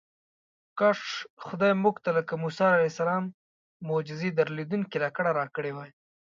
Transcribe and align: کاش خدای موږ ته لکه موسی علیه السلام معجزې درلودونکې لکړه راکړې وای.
کاش 0.77 1.01
خدای 1.45 1.73
موږ 1.83 1.95
ته 2.03 2.09
لکه 2.17 2.33
موسی 2.43 2.65
علیه 2.75 2.91
السلام 2.93 3.25
معجزې 3.87 4.29
درلودونکې 4.39 4.97
لکړه 5.05 5.29
راکړې 5.39 5.71
وای. 5.73 5.91